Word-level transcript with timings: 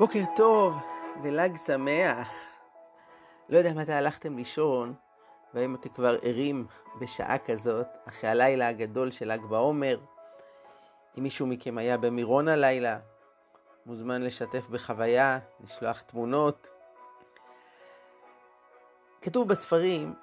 בוקר 0.00 0.24
טוב 0.36 0.74
ול"ג 1.22 1.56
שמח. 1.66 2.32
לא 3.48 3.58
יודע 3.58 3.72
מתי 3.72 3.92
הלכתם 3.92 4.36
לישון, 4.36 4.94
והאם 5.54 5.74
אתם 5.74 5.88
כבר 5.88 6.18
ערים 6.22 6.66
בשעה 7.00 7.38
כזאת, 7.38 7.86
אחרי 8.08 8.30
הלילה 8.30 8.68
הגדול 8.68 9.10
של 9.10 9.32
ל"ג 9.32 9.40
בעומר. 9.44 10.00
אם 11.18 11.22
מישהו 11.22 11.46
מכם 11.46 11.78
היה 11.78 11.96
במירון 11.96 12.48
הלילה, 12.48 12.98
מוזמן 13.86 14.22
לשתף 14.22 14.68
בחוויה, 14.68 15.38
לשלוח 15.64 16.00
תמונות. 16.00 16.68
כתוב 19.22 19.48
בספרים 19.48 20.14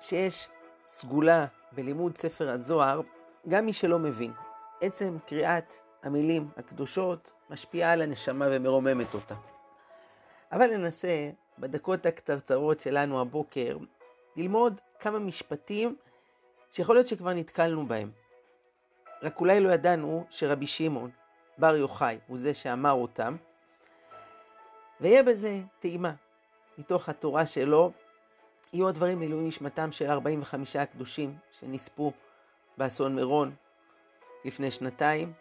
שיש 0.00 0.48
סגולה 0.84 1.46
בלימוד 1.72 2.16
ספר 2.16 2.50
הזוהר, 2.50 3.00
גם 3.48 3.66
מי 3.66 3.72
שלא 3.72 3.98
מבין. 3.98 4.32
עצם 4.80 5.16
קריאת 5.26 5.85
המילים 6.06 6.48
הקדושות 6.56 7.30
משפיעה 7.50 7.92
על 7.92 8.02
הנשמה 8.02 8.46
ומרוממת 8.50 9.14
אותה. 9.14 9.34
אבל 10.52 10.76
ננסה 10.76 11.30
בדקות 11.58 12.06
הקצרצרות 12.06 12.80
שלנו 12.80 13.20
הבוקר 13.20 13.76
ללמוד 14.36 14.80
כמה 15.00 15.18
משפטים 15.18 15.96
שיכול 16.72 16.94
להיות 16.94 17.06
שכבר 17.06 17.32
נתקלנו 17.32 17.86
בהם. 17.86 18.10
רק 19.22 19.40
אולי 19.40 19.60
לא 19.60 19.68
ידענו 19.68 20.26
שרבי 20.30 20.66
שמעון 20.66 21.10
בר 21.58 21.76
יוחאי 21.76 22.18
הוא 22.26 22.38
זה 22.38 22.54
שאמר 22.54 22.92
אותם, 22.92 23.36
ויהיה 25.00 25.22
בזה 25.22 25.60
טעימה 25.80 26.12
מתוך 26.78 27.08
התורה 27.08 27.46
שלו. 27.46 27.92
יהיו 28.72 28.88
הדברים 28.88 29.18
לעילוי 29.18 29.48
נשמתם 29.48 29.92
של 29.92 30.10
45 30.10 30.76
הקדושים 30.76 31.36
שנספו 31.60 32.12
באסון 32.78 33.14
מירון 33.14 33.54
לפני 34.44 34.70
שנתיים, 34.70 35.32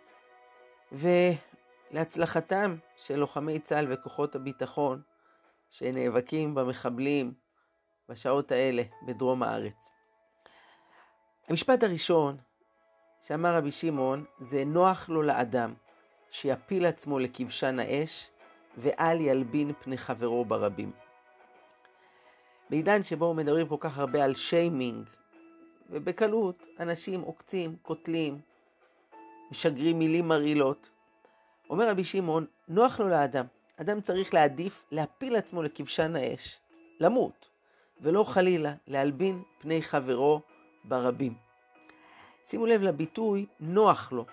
ולהצלחתם 0.92 2.76
של 2.98 3.16
לוחמי 3.16 3.60
צה"ל 3.60 3.86
וכוחות 3.90 4.36
הביטחון 4.36 5.02
שנאבקים 5.70 6.56
במחבלים 6.56 7.34
בשעות 8.10 8.52
האלה 8.52 8.84
בדרום 9.08 9.44
הארץ. 9.44 9.90
המשפט 11.48 11.84
הראשון 11.84 12.38
שאמר 13.22 13.56
רבי 13.56 13.72
שמעון 13.72 14.26
זה 14.40 14.66
נוח 14.66 15.10
לו 15.10 15.22
לאדם 15.22 15.74
שיפיל 16.32 16.86
עצמו 16.86 17.20
לכבשן 17.20 17.80
האש 17.80 18.30
ואל 18.78 19.22
ילבין 19.22 19.72
פני 19.80 19.98
חברו 19.98 20.46
ברבים. 20.46 20.92
בעידן 22.70 23.04
שבו 23.04 23.34
מדברים 23.34 23.68
כל 23.68 23.78
כך 23.80 23.98
הרבה 23.98 24.24
על 24.24 24.36
שיימינג, 24.36 25.10
ובקלות 25.90 26.64
אנשים 26.80 27.22
עוקצים, 27.22 27.76
קוטלים, 27.82 28.42
משגרים 29.52 30.00
מילים 30.00 30.28
מרעילות. 30.28 30.90
אומר 31.70 31.90
רבי 31.90 32.04
שמעון, 32.04 32.46
נוח 32.68 33.00
לו 33.00 33.10
לאדם. 33.10 33.46
אדם 33.78 34.02
צריך 34.02 34.34
להעדיף 34.34 34.86
להפיל 34.92 35.36
עצמו 35.36 35.64
לכבשן 35.64 36.16
האש, 36.16 36.60
למות, 37.00 37.50
ולא 38.02 38.24
חלילה 38.24 38.74
להלבין 38.88 39.44
פני 39.60 39.82
חברו 39.82 40.42
ברבים. 40.84 41.34
שימו 42.46 42.66
לב 42.66 42.82
לביטוי 42.82 43.46
נוח 43.60 44.12
לו. 44.12 44.26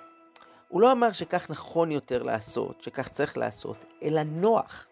הוא 0.69 0.81
לא 0.81 0.93
אמר 0.93 1.13
שכך 1.13 1.51
נכון 1.51 1.93
יותר 1.93 2.23
לעשות, 2.23 2.83
שכך 2.83 3.09
צריך 3.09 3.39
לעשות, 3.39 3.77
אלא 4.03 4.23
נוח. 4.23 4.87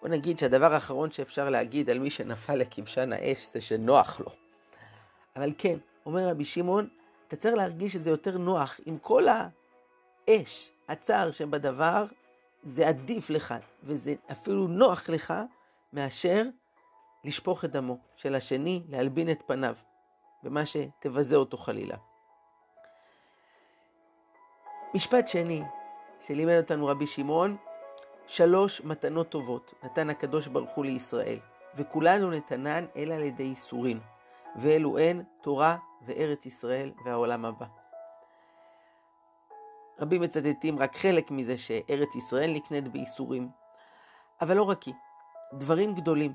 בוא 0.00 0.08
נגיד 0.08 0.38
שהדבר 0.38 0.74
האחרון 0.74 1.10
שאפשר 1.10 1.50
להגיד 1.50 1.90
על 1.90 1.98
מי 1.98 2.10
שנפל 2.10 2.54
לכבשן 2.54 3.12
האש 3.12 3.48
זה 3.52 3.60
שנוח 3.60 4.20
לו. 4.20 4.30
אבל 5.36 5.52
כן, 5.58 5.78
אומר 6.06 6.28
רבי 6.28 6.44
שמעון, 6.44 6.88
אתה 7.30 7.38
צריך 7.38 7.54
להרגיש 7.54 7.92
שזה 7.92 8.10
יותר 8.10 8.38
נוח 8.38 8.80
עם 8.86 8.98
כל 8.98 9.24
האש, 9.28 10.70
הצער 10.88 11.30
שבדבר, 11.30 12.04
זה 12.62 12.88
עדיף 12.88 13.30
לך, 13.30 13.54
וזה 13.82 14.14
אפילו 14.32 14.66
נוח 14.66 15.08
לך, 15.08 15.34
מאשר 15.92 16.42
לשפוך 17.24 17.64
את 17.64 17.70
דמו 17.70 17.98
של 18.16 18.34
השני, 18.34 18.82
להלבין 18.88 19.30
את 19.30 19.42
פניו, 19.46 19.74
במה 20.42 20.66
שתבזה 20.66 21.36
אותו 21.36 21.56
חלילה. 21.56 21.96
משפט 24.94 25.28
שני 25.28 25.62
שלימד 26.26 26.56
אותנו 26.56 26.86
רבי 26.86 27.06
שמעון, 27.06 27.56
שלוש 28.26 28.80
מתנות 28.80 29.28
טובות 29.28 29.74
נתן 29.82 30.10
הקדוש 30.10 30.46
ברוך 30.46 30.70
הוא 30.70 30.84
לישראל, 30.84 31.38
וכולנו 31.76 32.30
נתנן 32.30 32.84
אלא 32.96 33.14
על 33.14 33.22
ידי 33.22 33.42
ייסורים, 33.42 34.00
ואלו 34.56 34.98
הן 34.98 35.22
תורה 35.40 35.76
וארץ 36.06 36.46
ישראל 36.46 36.92
והעולם 37.04 37.44
הבא. 37.44 37.66
רבים 40.00 40.22
מצטטים 40.22 40.78
רק 40.78 40.96
חלק 40.96 41.30
מזה 41.30 41.58
שארץ 41.58 42.14
ישראל 42.14 42.52
נקנית 42.52 42.88
בייסורים, 42.88 43.48
אבל 44.40 44.56
לא 44.56 44.62
רק 44.62 44.82
היא, 44.82 44.94
דברים 45.54 45.94
גדולים. 45.94 46.32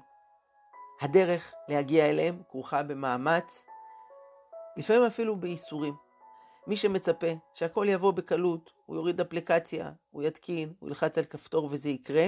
הדרך 1.02 1.54
להגיע 1.68 2.10
אליהם 2.10 2.42
כרוכה 2.50 2.84
במאמץ, 2.84 3.64
לפעמים 4.78 5.04
אפילו 5.04 5.36
בייסורים. 5.36 5.94
מי 6.68 6.78
שמצפה 6.78 7.28
שהכל 7.54 7.86
יבוא 7.90 8.12
בקלות, 8.12 8.72
הוא 8.86 8.96
יוריד 8.96 9.22
אפליקציה, 9.22 9.92
הוא 10.12 10.24
יתקין, 10.24 10.74
הוא 10.80 10.90
ילחץ 10.90 11.18
על 11.18 11.24
כפתור 11.24 11.68
וזה 11.72 11.90
יקרה, 11.90 12.28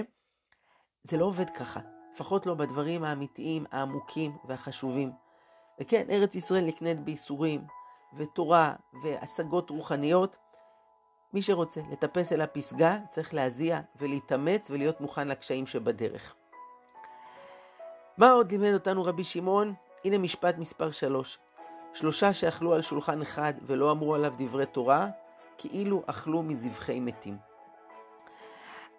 זה 1.03 1.17
לא 1.17 1.25
עובד 1.25 1.49
ככה. 1.49 1.79
לפחות 2.13 2.45
לא 2.45 2.53
בדברים 2.53 3.03
האמיתיים, 3.03 3.65
העמוקים 3.71 4.37
והחשובים. 4.45 5.26
וכן, 5.79 6.05
ארץ 6.09 6.35
ישראל 6.35 6.65
נקנית 6.65 6.99
בייסורים, 6.99 7.61
ותורה, 8.17 8.75
והשגות 9.03 9.69
רוחניות. 9.69 10.37
מי 11.33 11.41
שרוצה 11.41 11.81
לטפס 11.91 12.33
אל 12.33 12.41
הפסגה, 12.41 12.97
צריך 13.09 13.33
להזיע 13.33 13.79
ולהתאמץ 13.95 14.71
ולהיות 14.71 15.01
מוכן 15.01 15.27
לקשיים 15.27 15.67
שבדרך. 15.67 16.35
מה 18.17 18.31
עוד 18.31 18.51
לימד 18.51 18.73
אותנו 18.73 19.03
רבי 19.03 19.23
שמעון? 19.23 19.73
הנה 20.05 20.17
משפט 20.17 20.57
מספר 20.57 20.91
3. 20.91 21.39
שלושה 21.93 22.33
שאכלו 22.33 22.73
על 22.73 22.81
שולחן 22.81 23.21
אחד 23.21 23.53
ולא 23.61 23.91
אמרו 23.91 24.15
עליו 24.15 24.33
דברי 24.37 24.65
תורה, 24.65 25.07
כאילו 25.57 26.03
אכלו 26.05 26.43
מזבחי 26.43 26.99
מתים. 26.99 27.37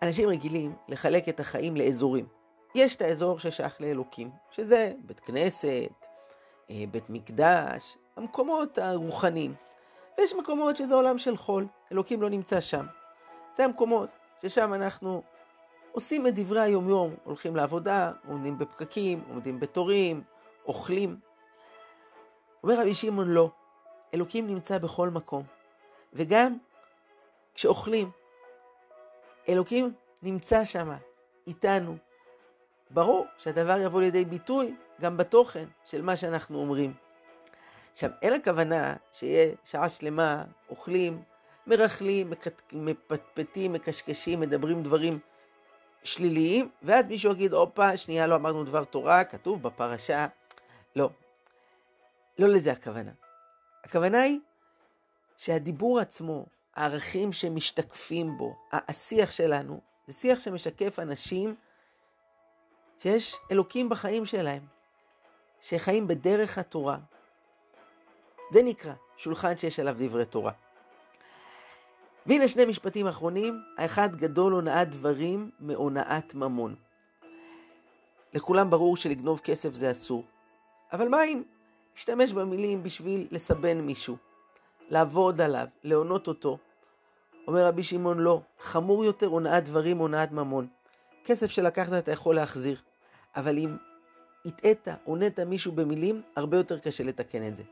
אנשים 0.03 0.29
רגילים 0.29 0.75
לחלק 0.89 1.29
את 1.29 1.41
החיים 1.41 1.77
לאזורים. 1.77 2.27
יש 2.75 2.97
את 2.97 3.03
האזור 3.03 3.39
ששייך 3.39 3.81
לאלוקים, 3.81 4.31
שזה 4.51 4.93
בית 4.99 5.21
כנסת, 5.21 6.08
בית 6.71 7.11
מקדש, 7.11 7.97
המקומות 8.17 8.79
הרוחניים. 8.79 9.55
ויש 10.19 10.35
מקומות 10.35 10.77
שזה 10.77 10.95
עולם 10.95 11.19
של 11.19 11.37
חול, 11.37 11.67
אלוקים 11.93 12.23
לא 12.23 12.29
נמצא 12.29 12.61
שם. 12.61 12.87
זה 13.57 13.65
המקומות 13.65 14.09
ששם 14.43 14.75
אנחנו 14.75 15.23
עושים 15.93 16.27
את 16.27 16.35
דברי 16.35 16.61
היומיום, 16.61 17.15
הולכים 17.25 17.57
לעבודה, 17.57 18.13
עומדים 18.29 18.59
בפקקים, 18.59 19.25
עומדים 19.29 19.61
בתורים, 19.61 20.23
אוכלים. 20.67 21.21
אומר 22.63 22.81
רבי 22.81 22.95
שמעון 22.95 23.29
לא, 23.29 23.51
אלוקים 24.15 24.47
נמצא 24.47 24.79
בכל 24.79 25.09
מקום. 25.09 25.43
וגם 26.13 26.59
כשאוכלים, 27.55 28.11
אלוקים 29.49 29.93
נמצא 30.23 30.65
שם, 30.65 30.93
איתנו. 31.47 31.97
ברור 32.91 33.27
שהדבר 33.39 33.81
יבוא 33.81 34.01
לידי 34.01 34.25
ביטוי 34.25 34.75
גם 35.01 35.17
בתוכן 35.17 35.65
של 35.85 36.03
מה 36.03 36.17
שאנחנו 36.17 36.59
אומרים. 36.59 36.95
עכשיו, 37.93 38.11
אין 38.23 38.33
הכוונה 38.33 38.95
שיהיה 39.13 39.55
שעה 39.65 39.89
שלמה, 39.89 40.45
אוכלים, 40.71 41.23
מרכלים, 41.67 42.33
מפטפטים, 42.73 43.73
מקשקשים, 43.73 44.41
מדברים 44.41 44.83
דברים 44.83 45.19
שליליים, 46.03 46.69
ואז 46.83 47.07
מישהו 47.07 47.33
יגיד, 47.33 47.53
הופה, 47.53 47.97
שנייה, 47.97 48.27
לא 48.27 48.37
אמרנו 48.37 48.65
דבר 48.65 48.85
תורה, 48.85 49.25
כתוב 49.25 49.63
בפרשה. 49.63 50.27
לא, 50.97 51.11
לא 52.39 52.49
לזה 52.49 52.73
הכוונה. 52.73 53.11
הכוונה 53.85 54.23
היא 54.23 54.41
שהדיבור 55.37 56.01
עצמו, 56.01 56.47
הערכים 56.75 57.33
שמשתקפים 57.33 58.39
בו, 58.39 58.57
השיח 58.73 59.31
שלנו, 59.31 59.81
זה 60.07 60.13
שיח 60.13 60.41
שמשקף 60.41 60.99
אנשים 60.99 61.55
שיש 63.03 63.37
אלוקים 63.51 63.89
בחיים 63.89 64.27
שלהם, 64.27 64.63
שחיים 65.61 66.07
בדרך 66.07 66.59
התורה. 66.59 66.99
זה 68.51 68.63
נקרא 68.63 68.93
שולחן 69.17 69.57
שיש 69.57 69.81
עליו 69.81 69.97
דברי 69.99 70.27
תורה. 70.27 70.53
והנה 72.27 72.49
שני 72.49 72.65
משפטים 72.65 73.07
אחרונים, 73.07 73.63
האחד 73.79 74.17
גדול 74.17 74.53
הונאת 74.53 74.91
דברים 74.91 75.51
מהונאת 75.61 76.35
ממון. 76.35 76.75
לכולם 78.35 78.71
ברור 78.71 78.97
שלגנוב 78.97 79.41
כסף 79.41 79.75
זה 79.75 79.91
אסור, 79.91 80.25
אבל 80.93 81.09
מה 81.09 81.25
אם 81.25 81.43
להשתמש 81.95 82.33
במילים 82.33 82.83
בשביל 82.83 83.27
לסבן 83.31 83.81
מישהו, 83.81 84.17
לעבוד 84.89 85.41
עליו, 85.41 85.67
להונות 85.85 86.29
אותו? 86.29 86.59
אומר 87.47 87.67
רבי 87.67 87.83
שמעון 87.83 88.19
לא, 88.19 88.41
חמור 88.59 89.05
יותר 89.05 89.27
הונאת 89.27 89.65
דברים 89.65 89.99
הונאת 89.99 90.33
ממון. 90.33 90.67
כסף 91.25 91.51
שלקחת 91.51 91.93
אתה 91.93 92.13
יכול 92.13 92.35
להחזיר, 92.35 92.81
אבל 93.37 93.59
אם 93.59 93.77
הטעית, 94.47 94.89
הונית 95.05 95.41
מישהו 95.41 95.73
במילים, 95.73 96.23
הרבה 96.37 96.57
יותר 96.57 96.79
קשה 96.79 97.05
לתקן 97.05 97.47
את 97.49 97.57
זה. 97.57 97.63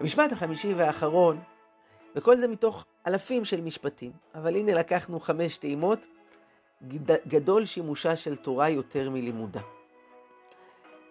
המשפט 0.00 0.32
החמישי 0.32 0.74
והאחרון, 0.74 1.40
וכל 2.16 2.36
זה 2.36 2.48
מתוך 2.48 2.84
אלפים 3.06 3.44
של 3.44 3.60
משפטים, 3.60 4.12
אבל 4.34 4.56
הנה 4.56 4.74
לקחנו 4.74 5.20
חמש 5.20 5.56
טעימות, 5.56 6.06
גדול 7.28 7.64
שימושה 7.64 8.16
של 8.16 8.36
תורה 8.36 8.68
יותר 8.68 9.10
מלימודה. 9.10 9.60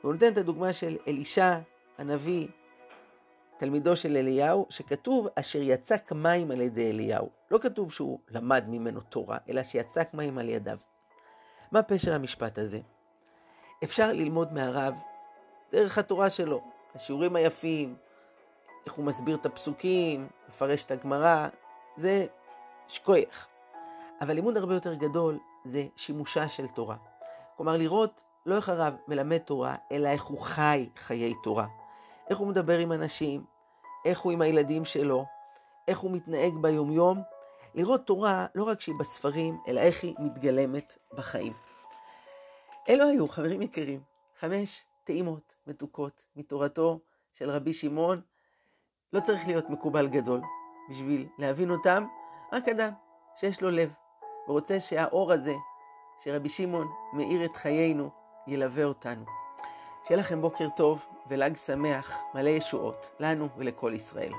הוא 0.01 0.13
נותן 0.13 0.33
את 0.33 0.37
הדוגמה 0.37 0.73
של 0.73 0.97
אלישע 1.07 1.57
הנביא, 1.97 2.47
תלמידו 3.57 3.95
של 3.95 4.17
אליהו, 4.17 4.65
שכתוב 4.69 5.27
אשר 5.35 5.61
יצק 5.61 6.11
מים 6.11 6.51
על 6.51 6.61
ידי 6.61 6.89
אליהו. 6.89 7.29
לא 7.51 7.57
כתוב 7.57 7.91
שהוא 7.91 8.19
למד 8.29 8.63
ממנו 8.67 9.01
תורה, 9.01 9.37
אלא 9.49 9.63
שיצק 9.63 10.09
מים 10.13 10.37
על 10.37 10.49
ידיו. 10.49 10.77
מה 11.71 11.83
פשר 11.83 12.13
המשפט 12.13 12.57
הזה? 12.57 12.79
אפשר 13.83 14.11
ללמוד 14.11 14.53
מהרב 14.53 14.93
דרך 15.71 15.97
התורה 15.97 16.29
שלו, 16.29 16.61
השיעורים 16.95 17.35
היפים, 17.35 17.95
איך 18.85 18.93
הוא 18.93 19.05
מסביר 19.05 19.35
את 19.35 19.45
הפסוקים, 19.45 20.27
מפרש 20.49 20.83
את 20.83 20.91
הגמרא, 20.91 21.47
זה 21.97 22.25
שכוח. 22.87 23.47
אבל 24.21 24.33
לימוד 24.33 24.57
הרבה 24.57 24.73
יותר 24.73 24.93
גדול 24.93 25.39
זה 25.63 25.85
שימושה 25.95 26.49
של 26.49 26.67
תורה. 26.67 26.95
כלומר, 27.57 27.77
לראות 27.77 28.23
לא 28.45 28.55
איך 28.55 28.69
הרב 28.69 28.95
מלמד 29.07 29.37
תורה, 29.37 29.75
אלא 29.91 30.09
איך 30.09 30.23
הוא 30.23 30.39
חי 30.39 30.89
חיי 30.97 31.33
תורה. 31.43 31.67
איך 32.29 32.37
הוא 32.37 32.47
מדבר 32.47 32.79
עם 32.79 32.91
אנשים, 32.91 33.43
איך 34.05 34.19
הוא 34.19 34.31
עם 34.31 34.41
הילדים 34.41 34.85
שלו, 34.85 35.25
איך 35.87 35.99
הוא 35.99 36.11
מתנהג 36.11 36.53
ביומיום. 36.61 37.21
לראות 37.75 38.05
תורה 38.05 38.45
לא 38.55 38.63
רק 38.63 38.81
שהיא 38.81 38.95
בספרים, 38.99 39.57
אלא 39.67 39.81
איך 39.81 40.03
היא 40.03 40.15
מתגלמת 40.19 40.97
בחיים. 41.13 41.53
אלו 42.89 43.05
היו, 43.05 43.27
חברים 43.27 43.61
יקרים, 43.61 43.99
חמש 44.39 44.81
טעימות 45.03 45.55
מתוקות 45.67 46.23
מתורתו 46.35 46.99
של 47.33 47.49
רבי 47.49 47.73
שמעון. 47.73 48.21
לא 49.13 49.19
צריך 49.19 49.47
להיות 49.47 49.69
מקובל 49.69 50.07
גדול 50.07 50.41
בשביל 50.89 51.27
להבין 51.37 51.71
אותם, 51.71 52.05
רק 52.53 52.69
אדם 52.69 52.91
שיש 53.35 53.61
לו 53.61 53.71
לב 53.71 53.93
ורוצה 54.47 54.79
שהאור 54.79 55.31
הזה 55.31 55.55
שרבי 56.23 56.49
שמעון 56.49 56.87
מאיר 57.13 57.45
את 57.45 57.55
חיינו 57.55 58.09
ילווה 58.47 58.83
אותנו. 58.83 59.25
שיהיה 60.07 60.19
לכם 60.19 60.41
בוקר 60.41 60.67
טוב 60.75 61.05
ול"ג 61.27 61.57
שמח, 61.57 62.13
מלא 62.33 62.49
ישועות, 62.49 63.09
לנו 63.19 63.47
ולכל 63.57 63.91
ישראל. 63.95 64.31